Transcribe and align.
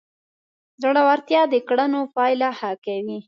زړورتیا 0.81 1.41
د 1.49 1.55
کړنو 1.67 2.01
پایله 2.15 2.49
ښه 2.59 2.71
کوي. 2.85 3.17